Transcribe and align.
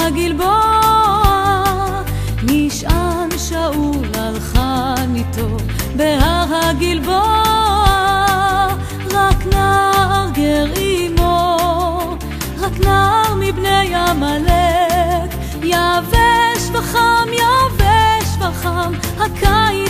הגלבוע 0.00 0.80
נשען 2.42 3.28
שאול 3.38 4.06
על 4.18 4.40
חניתו. 4.40 5.56
בהר 5.96 6.46
הגלבוע 6.50 7.42
רק 9.10 9.46
נער 9.46 10.28
גר 10.34 10.66
עמו. 10.76 12.16
רק 12.60 12.80
נער 12.80 13.34
מבני 13.34 13.94
עמלק. 13.94 15.34
יבש 15.62 16.70
וחם 16.72 17.28
יבש 17.32 18.28
וחם 18.40 18.92
הקיץ 19.18 19.83